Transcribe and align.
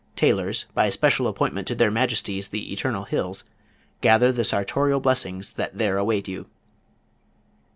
Tailors, 0.15 0.65
By 0.73 0.89
Special 0.89 1.27
Appointment 1.27 1.67
To 1.67 1.75
Their 1.75 1.91
Majesties, 1.91 2.47
The 2.47 2.73
Eternal 2.73 3.03
Hills, 3.03 3.43
gather 4.01 4.31
the 4.31 4.43
sartorial 4.43 4.99
blessings 4.99 5.53
that 5.53 5.77
there 5.77 5.99
await 5.99 6.27
you." 6.27 6.47